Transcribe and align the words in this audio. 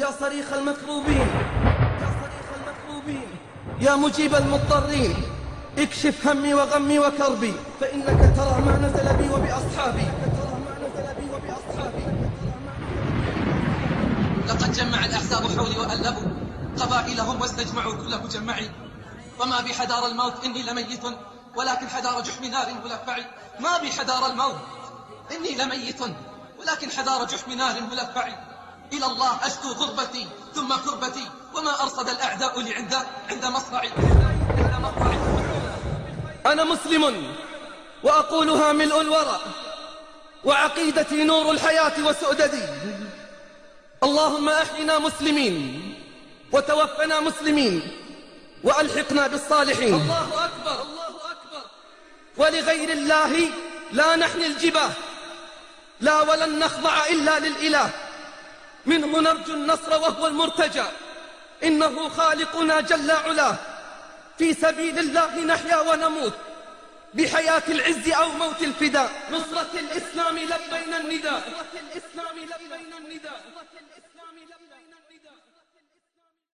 يا 0.00 0.10
صريخ 0.20 0.52
المكروبين 0.52 1.28
يا 2.00 2.10
صريخ 2.20 2.46
المكروبين 2.56 3.28
يا 3.80 3.96
مجيب 3.96 4.34
المضطرين. 4.34 5.14
اكشف 5.78 6.26
همي 6.26 6.54
وغمي 6.54 6.98
وكربي 6.98 7.54
فإنك 7.80 8.36
ترى 8.36 8.60
ما 8.66 8.78
نزل 8.82 9.16
بي 9.16 9.28
وبأصحابي. 9.34 10.06
لقد 14.48 14.72
جمع 14.72 15.04
الأحزاب 15.04 15.42
حولي 15.58 15.78
وألبوا 15.78 16.28
قبائلهم 16.80 17.40
واستجمعوا 17.40 17.92
كل 17.92 18.22
مجمعي 18.24 18.70
وما 19.40 19.60
بي 19.60 19.74
حدار 19.74 20.06
الموت 20.06 20.44
إني 20.44 20.62
لميت 20.62 21.04
ولكن 21.56 21.88
حدار 21.88 22.20
جحم 22.20 22.44
نار 22.44 22.66
ملفع. 22.84 23.16
ما 23.60 23.78
بي 23.78 23.90
حدار 23.92 24.26
الموت 24.26 24.56
إني 25.36 25.64
لميت 25.64 26.00
ولكن 26.60 26.90
حدار 26.90 27.24
جحم 27.24 27.52
نار 27.52 27.74
ملفع. 27.90 28.49
إلى 28.92 29.06
الله 29.06 29.46
أشكو 29.46 29.68
غربتي 29.68 30.26
ثم 30.54 30.74
كربتي 30.76 31.26
وما 31.54 31.82
أرصد 31.82 32.08
الأعداء 32.08 32.60
لي 32.60 32.74
عند 32.74 32.94
عند 33.30 33.44
مصرعي 33.44 33.90
أنا 36.46 36.64
مسلم 36.64 37.34
وأقولها 38.02 38.72
ملء 38.72 39.00
الورى 39.00 39.40
وعقيدتي 40.44 41.24
نور 41.24 41.50
الحياة 41.50 41.92
وسؤددي. 42.06 42.64
اللهم 44.02 44.48
أحينا 44.48 44.98
مسلمين 44.98 45.54
وتوفنا 46.52 47.20
مسلمين 47.20 47.92
وألحقنا 48.64 49.26
بالصالحين. 49.26 49.94
الله 49.94 50.28
أكبر 50.44 50.82
الله 50.82 51.08
أكبر. 51.08 51.62
ولغير 52.36 52.92
الله 52.92 53.48
لا 53.92 54.16
نحني 54.16 54.46
الجباه 54.46 54.90
لا 56.00 56.20
ولن 56.20 56.58
نخضع 56.58 57.06
إلا 57.06 57.38
للإله. 57.38 57.90
منه 58.86 59.20
نرجو 59.20 59.54
النصر 59.54 59.90
وهو 59.90 60.26
المرتجى. 60.26 60.84
إنه 61.64 62.08
خالقنا 62.08 62.80
جل 62.80 63.10
علاه. 63.10 63.56
في 64.38 64.54
سبيل 64.54 64.98
الله 64.98 65.40
نحيا 65.44 65.80
ونموت. 65.80 66.32
بحياة 67.14 67.62
العز 67.68 68.08
أو 68.08 68.28
موت 68.28 68.62
الفداء. 68.62 69.10
نصرة 69.30 69.70
الإسلام 69.74 70.38
لبينا 70.38 70.96
النداء. 71.00 71.42
نصرة 71.48 71.80
الإسلام 71.94 72.38
النداء. 72.98 73.40